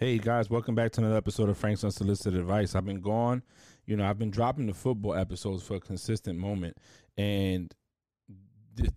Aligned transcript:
Hey 0.00 0.16
guys, 0.16 0.48
welcome 0.48 0.74
back 0.74 0.92
to 0.92 1.02
another 1.02 1.18
episode 1.18 1.50
of 1.50 1.58
Frank's 1.58 1.84
Unsolicited 1.84 2.40
Advice. 2.40 2.74
I've 2.74 2.86
been 2.86 3.02
gone, 3.02 3.42
you 3.84 3.98
know, 3.98 4.06
I've 4.06 4.18
been 4.18 4.30
dropping 4.30 4.66
the 4.66 4.72
football 4.72 5.14
episodes 5.14 5.62
for 5.62 5.74
a 5.74 5.80
consistent 5.80 6.38
moment, 6.38 6.78
and 7.18 7.70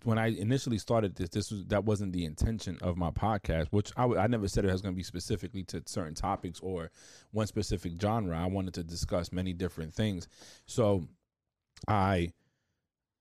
when 0.04 0.16
I 0.16 0.28
initially 0.28 0.78
started 0.78 1.14
this, 1.14 1.28
this 1.28 1.50
was 1.50 1.66
that 1.66 1.84
wasn't 1.84 2.14
the 2.14 2.24
intention 2.24 2.78
of 2.80 2.96
my 2.96 3.10
podcast. 3.10 3.66
Which 3.68 3.92
I, 3.98 4.06
I 4.06 4.28
never 4.28 4.48
said 4.48 4.64
it 4.64 4.72
was 4.72 4.80
going 4.80 4.94
to 4.94 4.96
be 4.96 5.02
specifically 5.02 5.62
to 5.64 5.82
certain 5.84 6.14
topics 6.14 6.58
or 6.60 6.90
one 7.32 7.48
specific 7.48 8.00
genre. 8.00 8.42
I 8.42 8.46
wanted 8.46 8.72
to 8.72 8.82
discuss 8.82 9.30
many 9.30 9.52
different 9.52 9.92
things, 9.92 10.26
so 10.64 11.06
I 11.86 12.32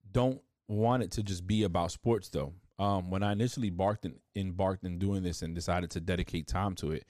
don't 0.10 0.42
want 0.70 1.04
it 1.04 1.12
to 1.12 1.24
just 1.24 1.46
be 1.46 1.64
about 1.64 1.92
sports 1.92 2.30
though. 2.30 2.54
Um, 2.80 3.12
when 3.12 3.24
I 3.24 3.34
initially 3.34 3.68
in, 3.68 4.16
embarked 4.38 4.86
in 4.86 5.00
doing 5.00 5.22
this 5.24 5.42
and 5.42 5.54
decided 5.54 5.92
to 5.92 6.00
dedicate 6.00 6.48
time 6.48 6.76
to 6.76 6.92
it, 6.92 7.04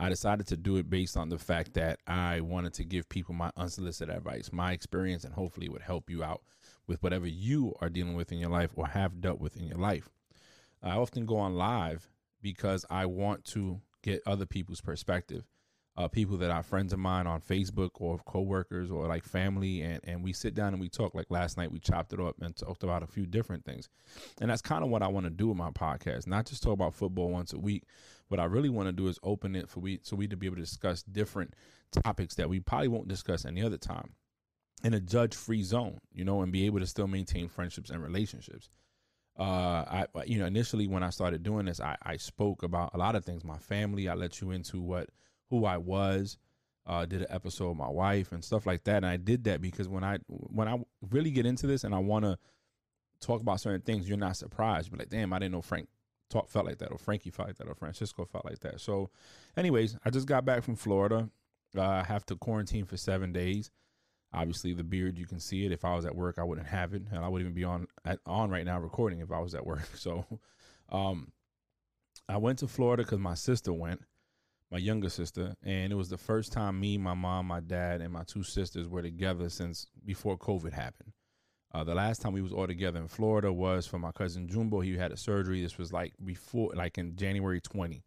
I 0.00 0.08
decided 0.08 0.46
to 0.46 0.56
do 0.56 0.76
it 0.76 0.88
based 0.88 1.16
on 1.16 1.28
the 1.28 1.38
fact 1.38 1.74
that 1.74 1.98
I 2.06 2.40
wanted 2.40 2.72
to 2.74 2.84
give 2.84 3.08
people 3.08 3.34
my 3.34 3.50
unsolicited 3.56 4.14
advice, 4.14 4.50
my 4.52 4.70
experience, 4.70 5.24
and 5.24 5.34
hopefully 5.34 5.66
it 5.66 5.72
would 5.72 5.82
help 5.82 6.08
you 6.08 6.22
out 6.22 6.42
with 6.86 7.02
whatever 7.02 7.26
you 7.26 7.74
are 7.80 7.88
dealing 7.88 8.14
with 8.14 8.30
in 8.30 8.38
your 8.38 8.50
life 8.50 8.70
or 8.76 8.86
have 8.86 9.20
dealt 9.20 9.40
with 9.40 9.56
in 9.56 9.66
your 9.66 9.78
life. 9.78 10.08
I 10.80 10.92
often 10.96 11.26
go 11.26 11.36
on 11.38 11.54
live 11.54 12.08
because 12.40 12.86
I 12.88 13.06
want 13.06 13.44
to 13.46 13.80
get 14.02 14.22
other 14.24 14.46
people's 14.46 14.80
perspective 14.80 15.44
uh, 15.98 16.06
people 16.06 16.36
that 16.36 16.50
are 16.52 16.62
friends 16.62 16.92
of 16.92 16.98
mine 17.00 17.26
on 17.26 17.40
Facebook 17.40 17.90
or 17.96 18.18
coworkers 18.18 18.88
or 18.88 19.08
like 19.08 19.24
family, 19.24 19.82
and 19.82 20.00
and 20.04 20.22
we 20.22 20.32
sit 20.32 20.54
down 20.54 20.72
and 20.72 20.80
we 20.80 20.88
talk. 20.88 21.12
Like 21.12 21.26
last 21.28 21.56
night, 21.56 21.72
we 21.72 21.80
chopped 21.80 22.12
it 22.12 22.20
up 22.20 22.36
and 22.40 22.54
talked 22.54 22.84
about 22.84 23.02
a 23.02 23.08
few 23.08 23.26
different 23.26 23.64
things, 23.64 23.88
and 24.40 24.48
that's 24.48 24.62
kind 24.62 24.84
of 24.84 24.90
what 24.90 25.02
I 25.02 25.08
want 25.08 25.26
to 25.26 25.30
do 25.30 25.48
with 25.48 25.56
my 25.56 25.70
podcast. 25.70 26.28
Not 26.28 26.46
just 26.46 26.62
talk 26.62 26.74
about 26.74 26.94
football 26.94 27.30
once 27.30 27.52
a 27.52 27.58
week. 27.58 27.82
What 28.28 28.38
I 28.38 28.44
really 28.44 28.68
want 28.68 28.88
to 28.88 28.92
do 28.92 29.08
is 29.08 29.18
open 29.24 29.56
it 29.56 29.68
for 29.68 29.80
we 29.80 29.98
so 30.04 30.14
we 30.14 30.28
to 30.28 30.36
be 30.36 30.46
able 30.46 30.56
to 30.56 30.62
discuss 30.62 31.02
different 31.02 31.54
topics 31.90 32.36
that 32.36 32.48
we 32.48 32.60
probably 32.60 32.88
won't 32.88 33.08
discuss 33.08 33.44
any 33.44 33.60
other 33.60 33.78
time 33.78 34.12
in 34.84 34.94
a 34.94 35.00
judge 35.00 35.34
free 35.34 35.64
zone, 35.64 35.98
you 36.12 36.24
know, 36.24 36.42
and 36.42 36.52
be 36.52 36.64
able 36.66 36.78
to 36.78 36.86
still 36.86 37.08
maintain 37.08 37.48
friendships 37.48 37.90
and 37.90 38.00
relationships. 38.00 38.68
Uh, 39.36 40.04
I, 40.04 40.06
you 40.26 40.38
know, 40.38 40.46
initially 40.46 40.86
when 40.86 41.02
I 41.02 41.10
started 41.10 41.42
doing 41.42 41.66
this, 41.66 41.80
I, 41.80 41.96
I 42.02 42.18
spoke 42.18 42.62
about 42.62 42.90
a 42.94 42.98
lot 42.98 43.16
of 43.16 43.24
things, 43.24 43.44
my 43.44 43.58
family. 43.58 44.08
I 44.08 44.14
let 44.14 44.40
you 44.40 44.52
into 44.52 44.80
what 44.80 45.10
who 45.50 45.64
I 45.64 45.78
was. 45.78 46.38
Uh, 46.86 47.04
did 47.04 47.20
an 47.20 47.26
episode 47.28 47.68
with 47.68 47.76
my 47.76 47.88
wife 47.88 48.32
and 48.32 48.42
stuff 48.42 48.64
like 48.64 48.82
that, 48.84 48.96
and 48.96 49.06
I 49.06 49.18
did 49.18 49.44
that 49.44 49.60
because 49.60 49.86
when 49.86 50.02
I 50.02 50.16
when 50.28 50.68
I 50.68 50.78
really 51.10 51.30
get 51.30 51.44
into 51.44 51.66
this 51.66 51.84
and 51.84 51.94
I 51.94 51.98
want 51.98 52.24
to 52.24 52.38
talk 53.20 53.42
about 53.42 53.60
certain 53.60 53.82
things, 53.82 54.08
you're 54.08 54.16
not 54.16 54.38
surprised. 54.38 54.90
But 54.90 55.00
like, 55.00 55.10
damn, 55.10 55.34
I 55.34 55.38
didn't 55.38 55.52
know 55.52 55.60
Frank 55.60 55.88
talk 56.30 56.48
felt 56.48 56.66
like 56.66 56.78
that, 56.78 56.90
or 56.90 56.98
Frankie 56.98 57.30
felt 57.30 57.48
like 57.48 57.58
that, 57.58 57.68
or 57.68 57.74
Francisco 57.74 58.24
felt 58.24 58.44
like 58.44 58.60
that. 58.60 58.80
So, 58.80 59.10
anyways, 59.56 59.96
I 60.04 60.10
just 60.10 60.26
got 60.26 60.44
back 60.44 60.62
from 60.62 60.76
Florida. 60.76 61.28
Uh, 61.76 61.82
I 61.82 62.04
have 62.04 62.24
to 62.26 62.36
quarantine 62.36 62.84
for 62.84 62.96
seven 62.96 63.32
days. 63.32 63.70
Obviously, 64.32 64.74
the 64.74 64.84
beard 64.84 65.18
you 65.18 65.26
can 65.26 65.40
see 65.40 65.64
it. 65.64 65.72
If 65.72 65.84
I 65.84 65.94
was 65.94 66.04
at 66.04 66.14
work, 66.14 66.38
I 66.38 66.44
wouldn't 66.44 66.66
have 66.66 66.94
it, 66.94 67.02
and 67.10 67.24
I 67.24 67.28
wouldn't 67.28 67.50
even 67.50 67.54
be 67.54 67.64
on 67.64 67.86
at, 68.04 68.18
on 68.26 68.50
right 68.50 68.64
now 68.64 68.78
recording 68.78 69.20
if 69.20 69.32
I 69.32 69.40
was 69.40 69.54
at 69.54 69.66
work. 69.66 69.88
So, 69.94 70.26
um, 70.90 71.32
I 72.28 72.36
went 72.36 72.58
to 72.60 72.68
Florida 72.68 73.02
because 73.02 73.18
my 73.18 73.34
sister 73.34 73.72
went 73.72 74.02
my 74.70 74.78
younger 74.78 75.08
sister, 75.08 75.54
and 75.62 75.92
it 75.92 75.96
was 75.96 76.08
the 76.08 76.18
first 76.18 76.52
time 76.52 76.78
me, 76.78 76.98
my 76.98 77.14
mom, 77.14 77.46
my 77.46 77.60
dad, 77.60 78.00
and 78.00 78.12
my 78.12 78.22
two 78.24 78.42
sisters 78.42 78.88
were 78.88 79.02
together 79.02 79.48
since 79.48 79.86
before 80.04 80.36
COVID 80.36 80.72
happened. 80.72 81.12
Uh, 81.72 81.84
the 81.84 81.94
last 81.94 82.22
time 82.22 82.32
we 82.32 82.42
was 82.42 82.52
all 82.52 82.66
together 82.66 82.98
in 82.98 83.08
Florida 83.08 83.52
was 83.52 83.86
for 83.86 83.98
my 83.98 84.12
cousin 84.12 84.48
Jumbo. 84.48 84.80
He 84.80 84.96
had 84.96 85.12
a 85.12 85.16
surgery. 85.16 85.62
This 85.62 85.76
was 85.78 85.92
like 85.92 86.14
before, 86.24 86.72
like 86.74 86.96
in 86.96 87.14
January 87.16 87.60
20. 87.60 88.02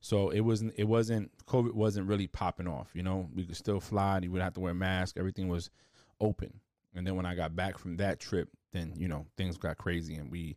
So 0.00 0.30
it 0.30 0.40
wasn't, 0.40 0.74
it 0.76 0.84
wasn't, 0.84 1.30
COVID 1.46 1.72
wasn't 1.72 2.08
really 2.08 2.26
popping 2.26 2.66
off. 2.66 2.90
You 2.94 3.02
know, 3.02 3.28
we 3.34 3.44
could 3.44 3.56
still 3.56 3.80
fly. 3.80 4.20
You 4.22 4.30
wouldn't 4.30 4.44
have 4.44 4.54
to 4.54 4.60
wear 4.60 4.72
a 4.72 4.74
mask. 4.74 5.16
Everything 5.18 5.48
was 5.48 5.70
open. 6.20 6.60
And 6.94 7.06
then 7.06 7.16
when 7.16 7.26
I 7.26 7.34
got 7.34 7.56
back 7.56 7.78
from 7.78 7.96
that 7.96 8.20
trip, 8.20 8.48
then 8.72 8.92
you 8.96 9.08
know 9.08 9.26
things 9.36 9.56
got 9.56 9.78
crazy, 9.78 10.14
and 10.14 10.30
we 10.30 10.56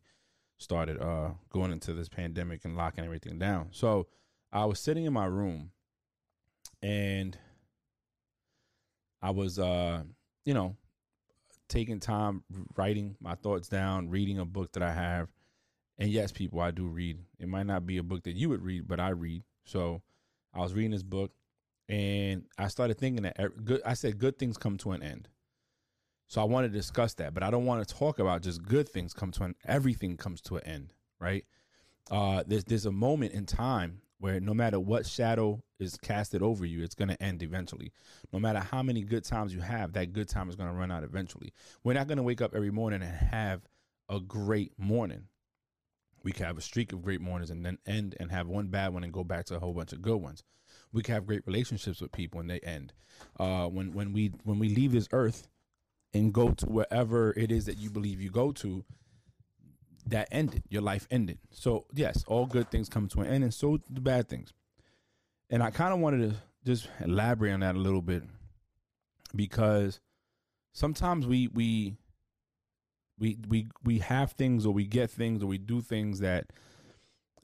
started 0.58 1.00
uh, 1.02 1.30
going 1.50 1.72
into 1.72 1.94
this 1.94 2.10
pandemic 2.10 2.66
and 2.66 2.76
locking 2.76 3.06
everything 3.06 3.40
down. 3.40 3.70
So 3.72 4.08
I 4.52 4.66
was 4.66 4.80
sitting 4.80 5.06
in 5.06 5.14
my 5.14 5.26
room 5.26 5.72
and 6.82 7.38
I 9.22 9.32
was 9.32 9.60
uh 9.60 10.04
you 10.46 10.54
know 10.54 10.76
taking 11.68 12.00
time 12.00 12.44
writing 12.76 13.16
my 13.20 13.36
thoughts 13.36 13.68
down, 13.68 14.10
reading 14.10 14.40
a 14.40 14.46
book 14.46 14.72
that 14.74 14.84
I 14.84 14.94
have. 14.94 15.30
And 16.00 16.10
yes, 16.10 16.32
people, 16.32 16.60
I 16.62 16.72
do 16.72 16.88
read. 16.88 17.18
It 17.40 17.50
might 17.50 17.66
not 17.66 17.86
be 17.86 17.98
a 17.98 18.04
book 18.04 18.24
that 18.24 18.36
you 18.36 18.50
would 18.50 18.62
read, 18.62 18.88
but 18.88 19.00
I 19.00 19.10
read. 19.10 19.44
So 19.66 20.02
I 20.54 20.60
was 20.60 20.74
reading 20.74 20.92
this 20.92 21.04
book 21.04 21.32
and 21.90 22.46
I 22.58 22.68
started 22.68 22.98
thinking 22.98 23.24
that 23.24 23.38
good 23.64 23.82
I 23.86 23.94
said 23.94 24.18
good 24.18 24.38
things 24.38 24.58
come 24.58 24.78
to 24.78 24.92
an 24.92 25.04
end. 25.04 25.28
So 26.28 26.42
I 26.42 26.44
want 26.44 26.66
to 26.66 26.70
discuss 26.70 27.14
that, 27.16 27.34
but 27.34 27.42
I 27.42 27.50
don't 27.50 27.66
want 27.66 27.88
to 27.88 27.96
talk 27.96 28.20
about 28.20 28.42
just 28.42 28.62
good 28.64 28.88
things 28.90 29.14
come 29.14 29.32
to 29.32 29.44
an 29.44 29.56
everything 29.66 30.18
comes 30.18 30.42
to 30.42 30.58
an 30.58 30.64
end, 30.64 30.94
right? 31.20 31.46
Uh 32.12 32.44
there's 32.46 32.66
there's 32.66 32.86
a 32.86 32.92
moment 32.92 33.34
in 33.34 33.46
time 33.46 34.02
where 34.20 34.40
no 34.40 34.54
matter 34.54 34.80
what 34.80 35.06
shadow 35.06 35.62
is 35.80 35.98
casted 35.98 36.42
over 36.42 36.66
you, 36.66 36.84
it's 36.84 36.96
going 36.96 37.10
to 37.10 37.22
end 37.22 37.44
eventually. 37.44 37.92
No 38.34 38.40
matter 38.40 38.60
how 38.60 38.82
many 38.82 39.04
good 39.04 39.24
times 39.24 39.54
you 39.54 39.62
have, 39.62 39.94
that 39.94 40.14
good 40.14 40.28
time 40.28 40.50
is 40.50 40.56
going 40.56 40.70
to 40.70 40.76
run 40.76 40.92
out 40.92 41.04
eventually. 41.04 41.54
We're 41.84 41.94
not 41.94 42.08
going 42.08 42.18
to 42.18 42.24
wake 42.24 42.42
up 42.42 42.56
every 42.56 42.72
morning 42.72 43.02
and 43.02 43.12
have 43.12 43.62
a 44.10 44.20
great 44.20 44.74
morning. 44.78 45.26
We 46.24 46.32
can 46.32 46.46
have 46.46 46.58
a 46.58 46.62
streak 46.62 46.92
of 46.94 47.04
great 47.04 47.22
mornings 47.22 47.52
and 47.52 47.66
then 47.66 47.78
end 47.86 48.16
and 48.20 48.32
have 48.32 48.48
one 48.48 48.68
bad 48.68 48.94
one 48.94 49.04
and 49.04 49.14
go 49.14 49.24
back 49.24 49.46
to 49.46 49.56
a 49.56 49.60
whole 49.60 49.74
bunch 49.74 49.94
of 49.94 50.02
good 50.02 50.18
ones. 50.18 50.44
We 50.92 51.04
can 51.04 51.14
have 51.14 51.28
great 51.28 51.46
relationships 51.46 52.02
with 52.02 52.12
people 52.12 52.40
and 52.40 52.50
they 52.50 52.60
end. 52.60 52.94
Uh, 53.40 53.68
when 53.68 53.94
when 53.94 54.14
we 54.14 54.34
when 54.44 54.60
we 54.60 54.70
leave 54.70 54.92
this 54.92 55.08
earth 55.12 55.48
and 56.14 56.34
go 56.34 56.52
to 56.52 56.66
wherever 56.66 57.34
it 57.34 57.52
is 57.52 57.66
that 57.66 57.78
you 57.78 57.90
believe 57.90 58.22
you 58.22 58.30
go 58.30 58.52
to, 58.54 58.84
that 60.10 60.28
ended. 60.32 60.64
Your 60.70 60.82
life 60.82 61.08
ended. 61.12 61.40
So 61.52 61.86
yes, 61.94 62.24
all 62.28 62.46
good 62.46 62.72
things 62.72 62.90
come 62.90 63.08
to 63.10 63.22
an 63.22 63.28
end, 63.28 63.44
and 63.44 63.54
so 63.54 63.80
the 63.90 64.02
bad 64.02 64.30
things. 64.30 64.54
And 65.50 65.64
I 65.64 65.72
kind 65.72 65.94
of 65.94 66.00
wanted 66.00 66.30
to 66.30 66.36
just 66.66 66.88
elaborate 67.04 67.54
on 67.54 67.62
that 67.62 67.76
a 67.76 67.80
little 67.80 68.02
bit 68.02 68.24
because 69.36 70.00
sometimes 70.74 71.26
we 71.26 71.48
we 71.48 71.98
we 73.20 73.38
we 73.48 73.68
we 73.84 74.00
have 74.00 74.34
things 74.34 74.66
or 74.66 74.74
we 74.74 74.86
get 74.86 75.10
things 75.10 75.42
or 75.42 75.48
we 75.48 75.58
do 75.58 75.82
things 75.82 76.20
that 76.20 76.52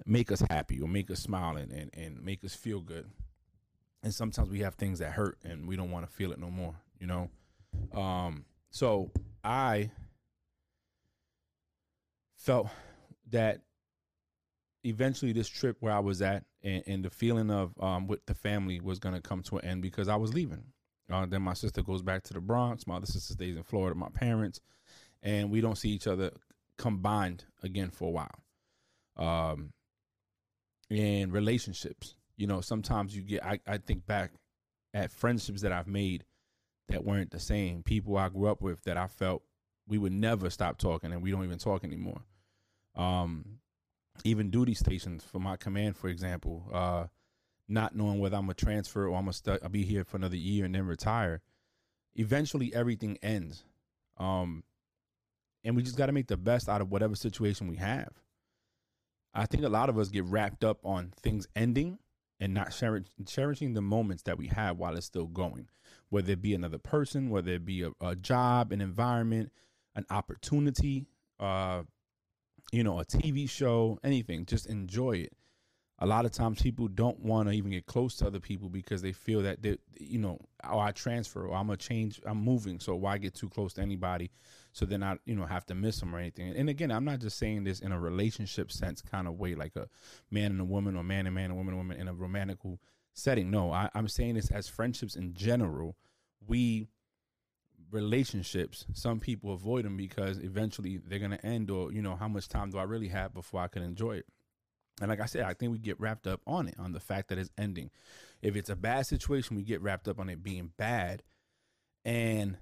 make 0.06 0.32
us 0.32 0.44
happy 0.50 0.82
or 0.82 0.88
make 0.88 1.10
us 1.12 1.20
smile 1.20 1.56
and, 1.56 1.72
and, 1.72 1.90
and 1.94 2.24
make 2.24 2.44
us 2.44 2.54
feel 2.54 2.82
good. 2.82 3.10
And 4.02 4.14
sometimes 4.14 4.50
we 4.50 4.60
have 4.60 4.76
things 4.76 5.00
that 5.00 5.14
hurt 5.14 5.38
and 5.44 5.68
we 5.68 5.76
don't 5.76 5.92
want 5.92 6.06
to 6.06 6.12
feel 6.12 6.32
it 6.32 6.40
no 6.40 6.50
more, 6.50 6.76
you 7.00 7.08
know? 7.08 7.30
Um, 7.98 8.46
so 8.70 9.12
I 9.44 9.92
felt 12.44 12.68
that 13.32 13.62
eventually 14.84 15.32
this 15.32 15.48
trip 15.48 15.78
where 15.80 15.94
I 15.94 16.00
was 16.00 16.22
at 16.22 16.44
and, 16.62 16.84
and 16.86 17.06
the 17.06 17.10
feeling 17.10 17.50
of 17.50 17.74
um, 17.80 18.06
with 18.06 18.26
the 18.26 18.34
family 18.34 18.82
was 18.82 19.00
going 19.00 19.16
to 19.16 19.22
come 19.22 19.42
to 19.44 19.58
an 19.58 19.66
end 19.66 19.82
because 19.82 20.10
I 20.10 20.18
was 20.18 20.34
leaving. 20.34 20.66
Uh, 21.12 21.26
then 21.26 21.42
my 21.42 21.54
sister 21.54 21.82
goes 21.82 22.02
back 22.02 22.24
to 22.24 22.34
the 22.34 22.42
Bronx. 22.42 22.86
My 22.86 22.98
other 22.98 23.06
sister 23.06 23.34
stays 23.34 23.56
in 23.56 23.64
Florida. 23.64 23.96
My 23.96 24.10
parents, 24.10 24.60
and 25.22 25.50
we 25.50 25.62
don't 25.62 25.78
see 25.78 25.90
each 25.90 26.08
other 26.08 26.32
combined 26.78 27.46
again 27.62 27.92
for 27.92 28.10
a 28.10 28.12
while. 28.12 28.44
Um, 29.16 29.72
and 30.90 31.32
relationships, 31.32 32.16
you 32.36 32.48
know, 32.48 32.62
sometimes 32.62 33.16
you 33.16 33.22
get. 33.22 33.46
I, 33.46 33.60
I 33.68 33.78
think 33.78 34.06
back 34.06 34.32
at 34.94 35.12
friendships 35.12 35.62
that 35.62 35.72
I've 35.72 35.88
made 35.88 36.26
that 36.90 37.06
weren't 37.06 37.32
the 37.32 37.40
same. 37.40 37.84
People 37.84 38.18
I 38.18 38.30
grew 38.30 38.48
up 38.48 38.62
with 38.62 38.84
that 38.84 38.98
I 38.98 39.08
felt 39.08 39.44
we 39.88 39.98
would 39.98 40.14
never 40.14 40.50
stop 40.50 40.78
talking, 40.78 41.12
and 41.12 41.22
we 41.22 41.32
don't 41.32 41.44
even 41.44 41.60
talk 41.60 41.84
anymore 41.84 42.22
um, 42.96 43.60
even 44.24 44.50
duty 44.50 44.74
stations 44.74 45.24
for 45.24 45.40
my 45.40 45.58
command, 45.58 45.98
for 45.98 46.08
example, 46.08 46.70
uh, 46.72 47.06
not 47.68 47.96
knowing 47.96 48.20
whether 48.20 48.38
I'm 48.38 48.50
a 48.50 48.54
transfer 48.54 49.08
or 49.08 49.18
I'm 49.18 49.28
a 49.28 49.34
stu- 49.34 49.60
I'll 49.64 49.70
be 49.70 49.84
here 49.84 50.04
for 50.04 50.18
another 50.18 50.36
year 50.36 50.66
and 50.66 50.76
then 50.76 50.86
retire. 50.86 51.42
Eventually, 52.16 52.74
everything 52.74 53.18
ends, 53.24 53.64
um, 54.18 54.64
and 55.64 55.76
we 55.76 55.82
just 55.82 55.98
got 55.98 56.08
to 56.08 56.12
make 56.12 56.28
the 56.28 56.38
best 56.38 56.70
out 56.70 56.82
of 56.82 56.92
whatever 56.92 57.16
situation 57.16 57.68
we 57.68 57.78
have. 57.78 58.12
I 59.34 59.48
think 59.48 59.64
a 59.64 59.70
lot 59.70 59.90
of 59.90 59.98
us 59.98 60.10
get 60.10 60.26
wrapped 60.26 60.64
up 60.64 60.86
on 60.86 61.12
things 61.22 61.48
ending 61.56 61.98
and 62.40 62.54
not 62.54 62.76
cherishing 63.26 63.74
the 63.74 63.82
moments 63.82 64.24
that 64.24 64.38
we 64.38 64.48
have 64.48 64.78
while 64.78 64.96
it's 64.96 65.06
still 65.06 65.26
going, 65.26 65.70
whether 66.10 66.34
it 66.34 66.42
be 66.42 66.54
another 66.54 66.78
person, 66.78 67.30
whether 67.30 67.54
it 67.54 67.66
be 67.66 67.84
a, 67.84 67.92
a 68.02 68.16
job, 68.16 68.72
an 68.72 68.82
environment, 68.82 69.52
an 69.96 70.06
opportunity, 70.10 71.08
uh, 71.40 71.84
you 72.74 72.84
know, 72.84 73.00
a 73.00 73.06
TV 73.06 73.50
show, 73.50 74.00
anything. 74.04 74.46
Just 74.46 74.66
enjoy 74.68 75.14
it. 75.14 75.34
a 76.00 76.08
lot 76.08 76.26
of 76.26 76.32
times 76.32 76.62
people 76.62 76.88
don't 76.88 77.20
want 77.20 77.48
to 77.48 77.54
even 77.54 77.72
get 77.72 77.86
close 77.86 78.16
to 78.18 78.28
other 78.28 78.40
people 78.40 78.68
because 78.68 79.02
they 79.02 79.12
feel 79.14 79.42
that 79.44 79.62
they 79.62 79.78
you 80.00 80.18
know 80.20 80.40
oh 80.64 80.80
i 80.80 80.92
transfer 80.92 81.46
or 81.48 81.56
i'm 81.56 81.68
gonna 81.68 81.78
change 81.78 82.20
i'm 82.26 82.38
moving 82.44 82.80
so 82.80 82.96
why 82.96 83.18
get 83.18 83.34
too 83.34 83.48
close 83.48 83.74
to 83.74 83.82
anybody 83.82 84.32
so 84.74 84.86
then 84.86 85.04
i 85.04 85.18
you 85.26 85.36
know 85.36 85.46
have 85.46 85.66
to 85.66 85.76
miss 85.76 86.00
them 86.00 86.14
or 86.14 86.20
anything 86.20 86.50
and 86.56 86.68
again 86.68 86.92
i'm 86.92 87.06
not 87.06 87.20
just 87.20 87.38
saying 87.38 87.64
this 87.64 87.80
in 87.80 87.92
a 87.92 88.00
relationship 88.00 88.72
sense 88.72 89.02
kind 89.02 89.28
of 89.28 89.36
way 89.36 89.56
like 89.56 89.76
a 89.76 89.88
man 90.32 90.52
and 90.52 90.60
a 90.60 90.66
woman 90.66 90.98
or 90.98 91.04
man 91.04 91.28
and 91.28 91.36
man 91.36 91.52
and 91.52 91.56
woman 91.56 91.76
and 91.76 91.78
woman 91.78 92.00
in 92.02 92.08
a 92.08 92.14
romantical 92.14 92.80
setting 93.14 93.52
no 93.52 93.72
I, 93.72 93.90
i'm 93.94 94.08
saying 94.08 94.34
this 94.34 94.52
as 94.52 94.68
friendships 94.68 95.16
in 95.16 95.36
general 95.36 95.96
we 96.48 96.88
relationships 97.94 98.86
some 98.94 99.20
people 99.20 99.54
avoid 99.54 99.86
them 99.86 99.96
because 99.96 100.40
eventually 100.40 100.98
they're 100.98 101.20
going 101.20 101.32
to 101.32 101.46
end 101.46 101.70
or 101.70 101.92
you 101.92 102.02
know 102.02 102.16
how 102.16 102.28
much 102.28 102.48
time 102.48 102.70
do 102.70 102.78
i 102.78 102.84
really 102.84 103.08
have 103.08 103.34
before 103.34 103.62
i 103.62 103.68
can 103.68 103.84
enjoy 103.84 104.14
it 104.14 104.26
and 105.02 105.10
like 105.10 105.20
I 105.20 105.26
said, 105.26 105.44
I 105.44 105.54
think 105.54 105.72
we 105.72 105.80
get 105.80 106.00
wrapped 106.00 106.28
up 106.28 106.42
on 106.46 106.68
it, 106.68 106.76
on 106.78 106.92
the 106.92 107.00
fact 107.00 107.30
that 107.30 107.38
it's 107.38 107.50
ending. 107.58 107.90
If 108.42 108.56
it's 108.56 108.70
a 108.70 108.76
bad 108.76 109.06
situation, 109.08 109.56
we 109.56 109.64
get 109.64 109.82
wrapped 109.82 110.08
up 110.08 110.20
on 110.20 110.30
it 110.30 110.44
being 110.44 110.72
bad. 110.78 111.24
And 112.06 112.58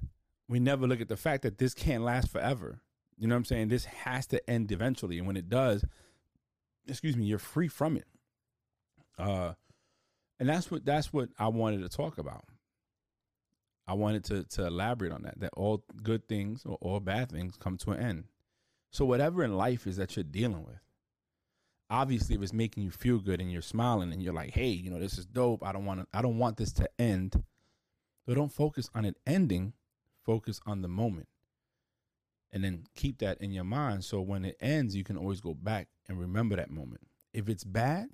we 0.48 0.60
never 0.60 0.88
look 0.88 1.02
at 1.02 1.10
the 1.10 1.18
fact 1.18 1.44
that 1.44 1.58
this 1.58 1.74
can't 1.74 2.04
last 2.04 2.30
forever. 2.30 2.82
You 3.18 3.28
know 3.28 3.36
what 3.36 3.40
I'm 3.40 3.46
saying? 3.46 3.68
This 3.68 3.86
has 3.86 4.28
to 4.28 4.50
end 4.50 4.72
eventually. 4.72 5.18
And 5.18 5.28
when 5.28 5.38
it 5.38 5.50
does, 5.50 5.84
excuse 6.88 7.18
me, 7.18 7.26
you're 7.26 7.40
free 7.40 7.68
from 7.68 7.98
it. 7.98 8.08
Uh 9.20 9.54
and 10.40 10.50
that's 10.50 10.72
what 10.72 10.86
that's 10.86 11.14
what 11.14 11.30
I 11.38 11.50
wanted 11.50 11.82
to 11.82 11.90
talk 11.90 12.18
about. 12.18 12.46
I 13.92 13.94
wanted 13.94 14.24
to 14.26 14.44
to 14.46 14.68
elaborate 14.68 15.12
on 15.12 15.24
that. 15.24 15.38
That 15.42 15.52
all 15.58 15.84
good 16.02 16.26
things 16.30 16.62
or 16.66 16.78
all 16.80 17.02
bad 17.02 17.30
things 17.30 17.58
come 17.58 17.76
to 17.80 17.92
an 17.92 18.00
end. 18.00 18.24
So 18.90 19.04
whatever 19.04 19.44
in 19.44 19.58
life 19.58 19.86
is 19.86 19.98
that 19.98 20.16
you're 20.16 20.24
dealing 20.24 20.64
with, 20.66 20.80
obviously 21.90 22.36
if 22.36 22.42
it's 22.42 22.54
making 22.54 22.84
you 22.84 22.92
feel 22.92 23.20
good 23.20 23.42
and 23.42 23.52
you're 23.52 23.62
smiling 23.62 24.14
and 24.14 24.24
you're 24.24 24.34
like 24.34 24.52
hey 24.52 24.70
you 24.70 24.90
know 24.90 24.98
this 24.98 25.18
is 25.18 25.26
dope. 25.26 25.62
I 25.62 25.74
don't 25.74 25.84
want 25.84 26.00
to 26.00 26.08
i 26.18 26.22
don't 26.22 26.38
want 26.38 26.56
this 26.56 26.72
to 26.74 26.90
end. 26.98 27.44
So 28.26 28.34
don't 28.34 28.54
focus 28.54 28.90
on 28.96 29.04
it 29.04 29.18
ending. 29.28 29.74
Focus 30.26 30.62
on 30.66 30.84
the 30.84 30.88
moment. 30.88 31.28
And 32.54 32.64
then 32.64 32.86
keep 32.96 33.18
that 33.18 33.42
in 33.42 33.52
your 33.52 33.66
mind. 33.66 34.06
So 34.06 34.22
when 34.22 34.46
it 34.46 34.56
ends 34.62 34.96
you 34.96 35.04
can 35.04 35.18
always 35.18 35.42
go 35.42 35.54
back 35.54 35.90
and 36.08 36.18
remember 36.18 36.56
that 36.56 36.72
moment. 36.72 37.02
If 37.34 37.50
it's 37.50 37.66
bad 37.66 38.08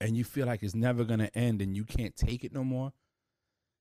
and 0.00 0.16
you 0.16 0.24
feel 0.24 0.48
like 0.48 0.64
it's 0.64 0.74
never 0.74 1.04
going 1.04 1.20
to 1.20 1.38
end 1.38 1.62
and 1.62 1.76
you 1.76 1.84
can't 1.84 2.16
take 2.16 2.42
it 2.42 2.52
no 2.52 2.64
more 2.64 2.92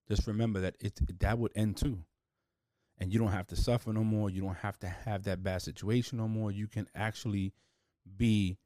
just 0.09 0.27
remember 0.27 0.59
that 0.61 0.75
it 0.79 0.99
that 1.19 1.37
would 1.37 1.51
end 1.55 1.77
too 1.77 1.99
and 2.97 3.13
you 3.13 3.19
don't 3.19 3.31
have 3.31 3.47
to 3.47 3.55
suffer 3.55 3.93
no 3.93 4.03
more 4.03 4.29
you 4.29 4.41
don't 4.41 4.57
have 4.57 4.77
to 4.79 4.87
have 4.87 5.23
that 5.23 5.43
bad 5.43 5.61
situation 5.61 6.17
no 6.17 6.27
more 6.27 6.51
you 6.51 6.67
can 6.67 6.87
actually 6.95 7.53
be 8.17 8.57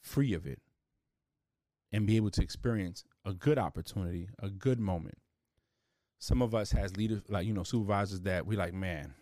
free 0.00 0.32
of 0.32 0.46
it 0.46 0.60
and 1.92 2.06
be 2.06 2.16
able 2.16 2.30
to 2.30 2.42
experience 2.42 3.04
a 3.24 3.32
good 3.32 3.58
opportunity, 3.58 4.28
a 4.40 4.50
good 4.50 4.78
moment. 4.78 5.18
Some 6.18 6.42
of 6.42 6.54
us 6.54 6.72
has 6.72 6.96
leaders 6.96 7.22
like 7.28 7.46
you 7.46 7.52
know 7.52 7.62
supervisors 7.62 8.20
that 8.22 8.46
we 8.46 8.56
like, 8.56 8.74
man, 8.74 9.14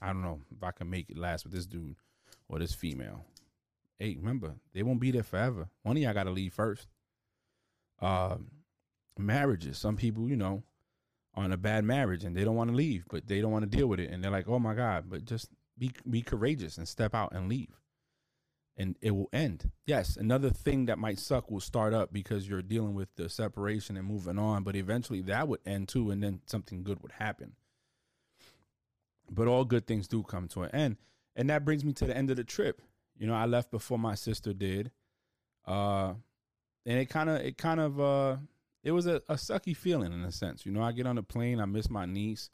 I 0.00 0.08
don't 0.08 0.22
know 0.22 0.40
if 0.54 0.62
I 0.62 0.70
can 0.72 0.90
make 0.90 1.10
it 1.10 1.18
last 1.18 1.44
with 1.44 1.52
this 1.52 1.66
dude 1.66 1.96
or 2.48 2.58
this 2.58 2.74
female. 2.74 3.24
Hey, 3.98 4.16
remember 4.18 4.54
they 4.74 4.82
won't 4.82 5.00
be 5.00 5.10
there 5.10 5.22
forever. 5.22 5.68
One 5.82 5.96
of 5.96 6.02
y'all 6.02 6.14
got 6.14 6.24
to 6.24 6.30
leave 6.30 6.52
first. 6.52 6.88
Uh, 8.00 8.36
marriages. 9.18 9.78
Some 9.78 9.96
people, 9.96 10.28
you 10.28 10.36
know, 10.36 10.62
on 11.34 11.52
a 11.52 11.56
bad 11.56 11.84
marriage 11.84 12.24
and 12.24 12.36
they 12.36 12.44
don't 12.44 12.56
want 12.56 12.70
to 12.70 12.76
leave, 12.76 13.04
but 13.10 13.26
they 13.26 13.40
don't 13.40 13.52
want 13.52 13.70
to 13.70 13.76
deal 13.76 13.86
with 13.86 14.00
it, 14.00 14.10
and 14.10 14.22
they're 14.22 14.30
like, 14.30 14.48
oh 14.48 14.58
my 14.58 14.74
god. 14.74 15.04
But 15.08 15.24
just 15.24 15.48
be 15.78 15.92
be 16.08 16.22
courageous 16.22 16.78
and 16.78 16.88
step 16.88 17.14
out 17.14 17.32
and 17.32 17.48
leave 17.48 17.80
and 18.76 18.96
it 19.00 19.10
will 19.10 19.28
end. 19.32 19.70
Yes, 19.86 20.16
another 20.16 20.50
thing 20.50 20.86
that 20.86 20.98
might 20.98 21.18
suck 21.18 21.50
will 21.50 21.60
start 21.60 21.92
up 21.92 22.12
because 22.12 22.48
you're 22.48 22.62
dealing 22.62 22.94
with 22.94 23.14
the 23.16 23.28
separation 23.28 23.96
and 23.96 24.06
moving 24.06 24.38
on, 24.38 24.62
but 24.62 24.76
eventually 24.76 25.20
that 25.22 25.48
would 25.48 25.60
end 25.66 25.88
too, 25.88 26.10
and 26.10 26.22
then 26.22 26.40
something 26.46 26.82
good 26.82 27.02
would 27.02 27.12
happen. 27.12 27.52
But 29.30 29.48
all 29.48 29.64
good 29.64 29.86
things 29.86 30.08
do 30.08 30.22
come 30.22 30.48
to 30.48 30.62
an 30.62 30.70
end. 30.70 30.96
And 31.36 31.48
that 31.48 31.64
brings 31.64 31.84
me 31.84 31.92
to 31.94 32.06
the 32.06 32.16
end 32.16 32.30
of 32.30 32.36
the 32.36 32.44
trip. 32.44 32.82
You 33.18 33.26
know, 33.26 33.34
I 33.34 33.46
left 33.46 33.70
before 33.70 33.98
my 33.98 34.14
sister 34.14 34.52
did. 34.52 34.90
Uh 35.66 36.14
and 36.84 36.98
it 36.98 37.08
kind 37.08 37.30
of 37.30 37.40
it 37.40 37.56
kind 37.56 37.78
of 37.80 38.00
uh 38.00 38.36
it 38.82 38.92
was 38.92 39.06
a, 39.06 39.16
a 39.28 39.34
sucky 39.34 39.76
feeling 39.76 40.12
in 40.12 40.22
a 40.22 40.32
sense. 40.32 40.66
You 40.66 40.72
know, 40.72 40.82
I 40.82 40.92
get 40.92 41.06
on 41.06 41.16
the 41.16 41.22
plane, 41.22 41.60
I 41.60 41.66
miss 41.66 41.90
my 41.90 42.06
niece. 42.06 42.50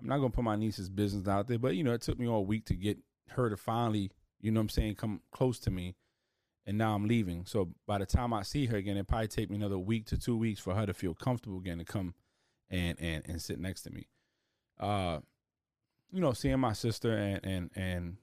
I'm 0.00 0.08
not 0.08 0.18
gonna 0.18 0.30
put 0.30 0.44
my 0.44 0.56
niece's 0.56 0.88
business 0.88 1.28
out 1.28 1.46
there, 1.46 1.58
but 1.58 1.76
you 1.76 1.84
know, 1.84 1.92
it 1.92 2.02
took 2.02 2.18
me 2.18 2.26
all 2.28 2.44
week 2.44 2.66
to 2.66 2.74
get 2.74 2.98
her 3.30 3.48
to 3.48 3.56
finally 3.56 4.10
you 4.44 4.50
know 4.50 4.60
what 4.60 4.64
I'm 4.64 4.68
saying, 4.68 4.96
come 4.96 5.22
close 5.32 5.58
to 5.60 5.70
me. 5.70 5.96
And 6.66 6.76
now 6.76 6.94
I'm 6.94 7.08
leaving. 7.08 7.46
So 7.46 7.70
by 7.86 7.96
the 7.96 8.04
time 8.06 8.34
I 8.34 8.42
see 8.42 8.66
her 8.66 8.76
again, 8.76 8.98
it 8.98 9.08
probably 9.08 9.28
take 9.28 9.48
me 9.48 9.56
another 9.56 9.78
week 9.78 10.06
to 10.06 10.18
two 10.18 10.36
weeks 10.36 10.60
for 10.60 10.74
her 10.74 10.84
to 10.84 10.92
feel 10.92 11.14
comfortable 11.14 11.58
again 11.58 11.78
to 11.78 11.84
come 11.84 12.14
and 12.70 12.98
and 13.00 13.22
and 13.26 13.40
sit 13.40 13.58
next 13.58 13.82
to 13.82 13.90
me. 13.90 14.06
Uh, 14.78 15.20
you 16.10 16.20
know, 16.20 16.32
seeing 16.32 16.60
my 16.60 16.72
sister 16.74 17.16
and 17.16 17.40
and 17.44 17.70
and 17.74 18.16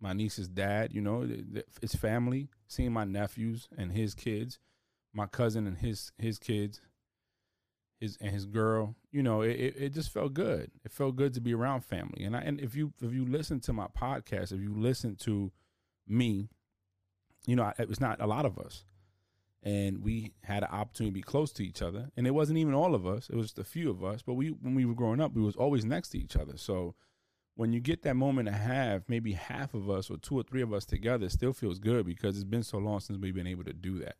my 0.00 0.12
niece's 0.12 0.48
dad, 0.48 0.92
you 0.92 1.00
know, 1.00 1.28
it's 1.82 1.94
family. 1.94 2.48
Seeing 2.68 2.92
my 2.92 3.04
nephews 3.04 3.68
and 3.76 3.92
his 3.92 4.14
kids, 4.14 4.58
my 5.14 5.26
cousin 5.26 5.66
and 5.66 5.78
his 5.78 6.12
his 6.18 6.38
kids, 6.38 6.80
his 8.00 8.18
and 8.20 8.30
his 8.30 8.46
girl. 8.46 8.96
You 9.12 9.22
know, 9.22 9.42
it, 9.42 9.74
it 9.78 9.94
just 9.94 10.12
felt 10.12 10.34
good. 10.34 10.70
It 10.84 10.92
felt 10.92 11.16
good 11.16 11.34
to 11.34 11.40
be 11.40 11.54
around 11.54 11.84
family. 11.84 12.24
And 12.24 12.36
I 12.36 12.40
and 12.40 12.60
if 12.60 12.74
you 12.74 12.92
if 13.00 13.12
you 13.12 13.24
listen 13.24 13.60
to 13.60 13.72
my 13.72 13.86
podcast, 13.86 14.52
if 14.52 14.60
you 14.60 14.74
listen 14.76 15.16
to 15.16 15.52
me, 16.06 16.48
you 17.46 17.56
know, 17.56 17.72
it 17.78 17.88
was 17.88 18.00
not 18.00 18.20
a 18.20 18.26
lot 18.26 18.44
of 18.44 18.58
us. 18.58 18.84
And 19.62 20.04
we 20.04 20.34
had 20.42 20.62
an 20.62 20.68
opportunity 20.70 21.10
to 21.10 21.14
be 21.14 21.22
close 21.22 21.50
to 21.54 21.64
each 21.64 21.80
other. 21.80 22.10
And 22.18 22.26
it 22.26 22.32
wasn't 22.32 22.58
even 22.58 22.74
all 22.74 22.94
of 22.94 23.06
us. 23.06 23.30
It 23.30 23.36
was 23.36 23.46
just 23.46 23.58
a 23.58 23.64
few 23.64 23.88
of 23.88 24.04
us. 24.04 24.20
But 24.20 24.34
we 24.34 24.48
when 24.48 24.74
we 24.74 24.84
were 24.84 24.94
growing 24.94 25.20
up, 25.20 25.32
we 25.32 25.42
was 25.42 25.56
always 25.56 25.84
next 25.84 26.10
to 26.10 26.18
each 26.18 26.36
other. 26.36 26.58
So 26.58 26.94
when 27.56 27.72
you 27.72 27.80
get 27.80 28.02
that 28.02 28.16
moment 28.16 28.48
to 28.48 28.54
have 28.54 29.04
maybe 29.08 29.32
half 29.32 29.74
of 29.74 29.88
us 29.88 30.10
or 30.10 30.16
two 30.16 30.38
or 30.38 30.42
three 30.42 30.62
of 30.62 30.72
us 30.72 30.84
together, 30.84 31.26
it 31.26 31.32
still 31.32 31.52
feels 31.52 31.78
good 31.78 32.04
because 32.04 32.34
it's 32.36 32.44
been 32.44 32.64
so 32.64 32.78
long 32.78 33.00
since 33.00 33.18
we've 33.18 33.34
been 33.34 33.46
able 33.46 33.64
to 33.64 33.72
do 33.72 34.00
that. 34.00 34.16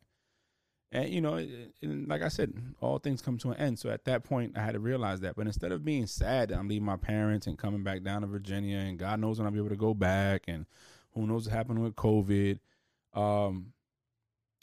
And 0.91 1.09
you 1.09 1.21
know, 1.21 1.35
and 1.81 2.07
like 2.07 2.21
I 2.21 2.29
said, 2.29 2.53
all 2.79 2.99
things 2.99 3.21
come 3.21 3.37
to 3.39 3.51
an 3.51 3.57
end. 3.57 3.79
So 3.79 3.89
at 3.89 4.05
that 4.05 4.23
point, 4.23 4.57
I 4.57 4.61
had 4.61 4.73
to 4.73 4.79
realize 4.79 5.19
that. 5.21 5.35
But 5.35 5.47
instead 5.47 5.71
of 5.71 5.83
being 5.83 6.07
sad 6.07 6.49
that 6.49 6.57
I'm 6.57 6.67
leaving 6.67 6.85
my 6.85 6.97
parents 6.97 7.47
and 7.47 7.57
coming 7.57 7.83
back 7.83 8.03
down 8.03 8.21
to 8.21 8.27
Virginia, 8.27 8.77
and 8.77 8.97
God 8.97 9.19
knows 9.19 9.39
when 9.39 9.45
I'll 9.45 9.51
be 9.51 9.59
able 9.59 9.69
to 9.69 9.75
go 9.75 9.93
back, 9.93 10.43
and 10.47 10.65
who 11.13 11.27
knows 11.27 11.47
what 11.47 11.55
happened 11.55 11.81
with 11.81 11.95
COVID. 11.95 12.59
Um, 13.13 13.73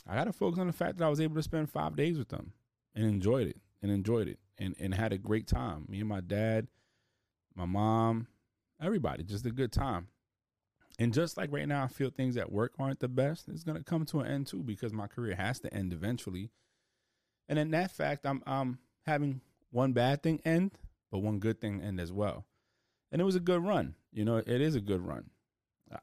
I 0.08 0.14
got 0.14 0.24
to 0.24 0.32
focus 0.32 0.58
on 0.58 0.66
the 0.66 0.72
fact 0.72 0.98
that 0.98 1.04
I 1.04 1.08
was 1.08 1.20
able 1.20 1.36
to 1.36 1.42
spend 1.42 1.70
five 1.70 1.96
days 1.96 2.18
with 2.18 2.28
them 2.28 2.52
and 2.94 3.06
enjoyed 3.06 3.46
it 3.46 3.56
and 3.82 3.90
enjoyed 3.90 4.28
it 4.28 4.38
and, 4.58 4.74
and 4.78 4.94
had 4.94 5.12
a 5.12 5.18
great 5.18 5.46
time. 5.46 5.86
Me 5.88 6.00
and 6.00 6.08
my 6.08 6.20
dad, 6.20 6.66
my 7.54 7.64
mom, 7.64 8.26
everybody, 8.80 9.22
just 9.22 9.46
a 9.46 9.50
good 9.50 9.72
time. 9.72 10.08
And 10.98 11.12
just 11.12 11.36
like 11.36 11.50
right 11.52 11.66
now, 11.66 11.84
I 11.84 11.88
feel 11.88 12.10
things 12.10 12.36
at 12.36 12.52
work 12.52 12.72
aren't 12.78 13.00
the 13.00 13.08
best. 13.08 13.48
It's 13.48 13.64
gonna 13.64 13.82
come 13.82 14.04
to 14.06 14.20
an 14.20 14.26
end 14.26 14.46
too 14.46 14.62
because 14.62 14.92
my 14.92 15.06
career 15.06 15.34
has 15.34 15.58
to 15.60 15.72
end 15.72 15.92
eventually. 15.92 16.50
And 17.48 17.58
in 17.58 17.70
that 17.70 17.90
fact, 17.90 18.26
I'm 18.26 18.42
I'm 18.46 18.78
having 19.06 19.40
one 19.70 19.92
bad 19.92 20.22
thing 20.22 20.40
end, 20.44 20.72
but 21.10 21.20
one 21.20 21.38
good 21.38 21.60
thing 21.60 21.80
end 21.82 22.00
as 22.00 22.12
well. 22.12 22.44
And 23.10 23.20
it 23.20 23.24
was 23.24 23.36
a 23.36 23.40
good 23.40 23.64
run. 23.64 23.94
You 24.12 24.24
know, 24.24 24.36
it 24.36 24.48
is 24.48 24.74
a 24.74 24.80
good 24.80 25.00
run. 25.00 25.30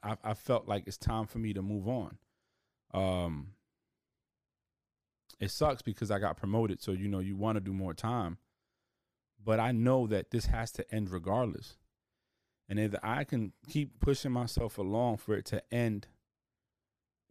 I, 0.03 0.17
I 0.23 0.33
felt 0.33 0.67
like 0.67 0.83
it's 0.85 0.97
time 0.97 1.25
for 1.25 1.39
me 1.39 1.53
to 1.53 1.61
move 1.61 1.87
on. 1.87 2.17
Um, 2.93 3.53
it 5.39 5.51
sucks 5.51 5.81
because 5.81 6.11
I 6.11 6.19
got 6.19 6.37
promoted, 6.37 6.81
so 6.81 6.91
you 6.91 7.07
know 7.07 7.19
you 7.19 7.35
want 7.35 7.55
to 7.55 7.61
do 7.61 7.73
more 7.73 7.93
time, 7.93 8.37
but 9.43 9.59
I 9.59 9.71
know 9.71 10.05
that 10.07 10.31
this 10.31 10.47
has 10.47 10.71
to 10.73 10.93
end 10.93 11.09
regardless. 11.09 11.77
And 12.69 12.79
if 12.79 12.93
I 13.01 13.23
can 13.23 13.51
keep 13.67 13.99
pushing 13.99 14.31
myself 14.31 14.77
along 14.77 15.17
for 15.17 15.33
it 15.35 15.45
to 15.45 15.61
end 15.73 16.07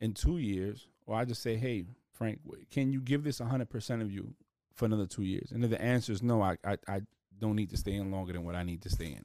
in 0.01 0.13
two 0.13 0.39
years, 0.39 0.89
or 1.07 1.17
I 1.17 1.25
just 1.25 1.43
say, 1.43 1.57
hey, 1.57 1.85
Frank, 2.13 2.41
can 2.71 2.93
you 2.93 3.01
give 3.01 3.23
this 3.23 3.41
100% 3.41 4.03
of 4.03 4.11
you 4.11 4.35
for 4.75 4.87
another 4.87 5.07
two 5.07 5.23
years? 5.23 5.53
And 5.53 5.65
if 5.65 5.71
the 5.71 5.81
answer 5.81 6.13
is 6.13 6.23
no, 6.23 6.43
I, 6.43 6.57
I, 6.65 6.77
I 6.89 7.01
don't 7.39 7.55
need 7.55 7.71
to 7.71 7.77
stay 7.77 7.95
in 7.95 8.11
longer 8.11 8.33
than 8.33 8.45
what 8.45 8.57
I 8.57 8.65
need 8.65 8.83
to 8.83 8.91
stay 8.91 9.07
in. 9.07 9.25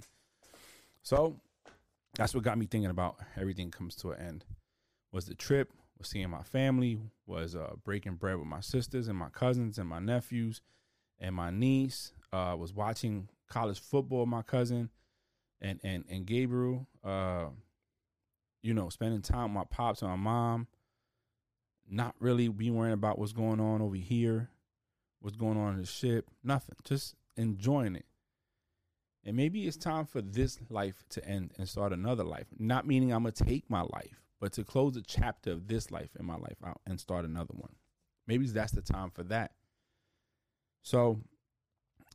So 1.01 1.39
that's 2.15 2.35
what 2.35 2.43
got 2.43 2.59
me 2.59 2.67
thinking 2.67 2.91
about 2.91 3.17
everything 3.35 3.71
comes 3.71 3.95
to 3.97 4.11
an 4.11 4.21
end. 4.21 4.45
Was 5.11 5.25
the 5.25 5.35
trip, 5.35 5.71
was 5.97 6.07
seeing 6.09 6.29
my 6.29 6.43
family, 6.43 6.99
was 7.25 7.55
uh, 7.55 7.73
breaking 7.83 8.15
bread 8.15 8.37
with 8.37 8.47
my 8.47 8.61
sisters 8.61 9.07
and 9.07 9.17
my 9.17 9.29
cousins 9.29 9.79
and 9.79 9.89
my 9.89 9.99
nephews 9.99 10.61
and 11.19 11.35
my 11.35 11.49
niece. 11.49 12.13
Uh, 12.31 12.55
was 12.57 12.73
watching 12.73 13.29
college 13.47 13.79
football 13.79 14.21
with 14.21 14.29
my 14.29 14.41
cousin 14.41 14.89
and 15.63 15.79
and 15.83 16.03
and 16.09 16.25
Gabriel. 16.25 16.87
Uh, 17.03 17.47
you 18.61 18.73
know, 18.73 18.89
spending 18.89 19.21
time 19.21 19.53
with 19.53 19.63
my 19.63 19.75
pops 19.75 20.01
and 20.01 20.11
my 20.11 20.17
mom. 20.17 20.67
Not 21.89 22.15
really 22.19 22.47
being 22.47 22.75
worrying 22.75 22.93
about 22.93 23.19
what's 23.19 23.33
going 23.33 23.59
on 23.59 23.81
over 23.81 23.95
here, 23.95 24.49
what's 25.19 25.35
going 25.35 25.57
on 25.57 25.73
in 25.73 25.79
the 25.81 25.85
ship. 25.85 26.29
Nothing. 26.43 26.75
Just 26.85 27.15
enjoying 27.35 27.95
it. 27.95 28.05
And 29.25 29.35
maybe 29.37 29.67
it's 29.67 29.77
time 29.77 30.05
for 30.05 30.21
this 30.21 30.59
life 30.69 31.03
to 31.09 31.25
end 31.25 31.51
and 31.57 31.67
start 31.67 31.93
another 31.93 32.23
life. 32.23 32.47
Not 32.57 32.85
meaning 32.85 33.11
I'm 33.11 33.23
to 33.23 33.31
take 33.31 33.69
my 33.69 33.81
life, 33.81 34.21
but 34.39 34.51
to 34.53 34.63
close 34.63 34.97
a 34.97 35.01
chapter 35.01 35.51
of 35.51 35.67
this 35.67 35.91
life 35.91 36.09
in 36.19 36.25
my 36.25 36.35
life 36.35 36.57
out 36.65 36.81
and 36.85 36.99
start 36.99 37.25
another 37.25 37.53
one. 37.53 37.73
Maybe 38.27 38.47
that's 38.47 38.73
the 38.73 38.81
time 38.81 39.11
for 39.11 39.23
that. 39.23 39.51
So, 40.81 41.21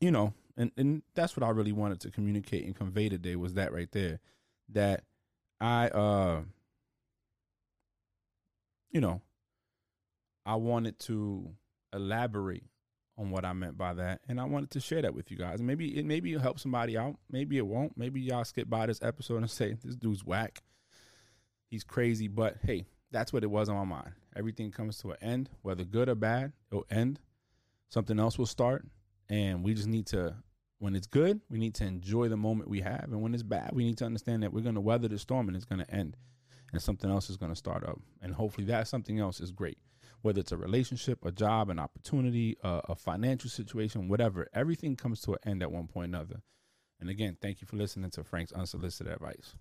you 0.01 0.11
know, 0.11 0.35
and, 0.59 0.73
and 0.77 1.03
that's 1.15 1.37
what 1.37 1.45
I 1.45 1.51
really 1.51 1.73
wanted 1.73 2.01
to 2.01 2.11
communicate 2.11 2.65
and 2.67 2.75
convey 2.75 3.09
today 3.09 3.37
was 3.37 3.55
that 3.55 3.73
right 3.73 3.91
there. 3.93 4.19
That 4.71 5.05
I 5.61 5.89
uh 5.89 6.43
you 8.91 9.01
know, 9.01 9.21
I 10.45 10.57
wanted 10.57 10.99
to 11.01 11.51
elaborate 11.93 12.65
on 13.17 13.31
what 13.31 13.45
I 13.45 13.53
meant 13.53 13.77
by 13.77 13.95
that, 13.95 14.21
and 14.29 14.41
I 14.41 14.45
wanted 14.45 14.71
to 14.73 14.81
share 14.81 15.03
that 15.03 15.15
with 15.15 15.31
you 15.31 15.37
guys. 15.37 15.61
Maybe 15.61 15.99
it 15.99 16.05
maybe 16.05 16.33
it'll 16.33 16.43
help 16.43 16.59
somebody 16.59 16.99
out. 16.99 17.17
Maybe 17.31 17.59
it 17.59 17.67
won't. 17.67 17.97
Maybe 17.97 18.21
y'all 18.21 18.45
skip 18.45 18.69
by 18.69 18.87
this 18.87 19.03
episode 19.03 19.39
and 19.39 19.51
say 19.51 19.77
this 19.85 19.97
dude's 19.97 20.25
whack. 20.25 20.63
He's 21.71 21.85
crazy, 21.85 22.29
but 22.29 22.57
hey, 22.65 22.87
that's 23.11 23.33
what 23.33 23.45
it 23.45 23.51
was 23.51 23.69
on 23.69 23.77
my 23.77 23.85
mind. 23.85 24.13
Everything 24.35 24.71
comes 24.71 24.99
to 24.99 25.11
an 25.11 25.17
end, 25.21 25.51
whether 25.63 25.85
good 25.85 26.09
or 26.09 26.15
bad, 26.15 26.53
it'll 26.71 26.87
end. 26.91 27.21
Something 27.91 28.21
else 28.21 28.39
will 28.39 28.47
start, 28.47 28.87
and 29.29 29.63
we 29.63 29.75
just 29.75 29.89
need 29.89 30.07
to. 30.09 30.35
When 30.79 30.95
it's 30.95 31.07
good, 31.07 31.41
we 31.51 31.59
need 31.59 31.75
to 31.77 31.85
enjoy 31.85 32.29
the 32.29 32.37
moment 32.37 32.71
we 32.71 32.81
have, 32.81 33.09
and 33.11 33.21
when 33.21 33.35
it's 33.35 33.43
bad, 33.43 33.71
we 33.73 33.85
need 33.85 33.99
to 33.99 34.05
understand 34.05 34.43
that 34.43 34.53
we're 34.53 34.63
going 34.63 34.77
to 34.77 34.81
weather 34.81 35.09
the 35.09 35.19
storm 35.19 35.49
and 35.49 35.57
it's 35.57 35.65
going 35.65 35.85
to 35.85 35.91
end, 35.91 36.17
and 36.73 36.81
something 36.81 37.11
else 37.11 37.31
is 37.31 37.37
going 37.37 37.53
to 37.53 37.57
start 37.57 37.85
up, 37.85 38.01
and 38.23 38.35
hopefully 38.35 38.67
that 38.69 38.87
something 38.87 39.19
else 39.19 39.41
is 39.41 39.51
great 39.51 39.79
whether 40.23 40.41
it's 40.41 40.53
a 40.53 40.57
relationship, 40.57 41.25
a 41.25 41.31
job, 41.31 41.71
an 41.71 41.79
opportunity, 41.79 42.57
a, 42.63 42.81
a 42.89 42.95
financial 42.95 43.51
situation, 43.51 44.09
whatever. 44.09 44.49
Everything 44.53 44.97
comes 44.97 45.21
to 45.23 45.33
an 45.33 45.39
end 45.45 45.63
at 45.63 45.71
one 45.71 45.87
point 45.87 46.15
or 46.15 46.17
another. 46.17 46.43
And 47.01 47.09
again, 47.09 47.37
thank 47.41 47.61
you 47.61 47.67
for 47.67 47.77
listening 47.77 48.11
to 48.11 48.25
Frank's 48.25 48.53
Unsolicited 48.53 49.13
Advice. 49.13 49.55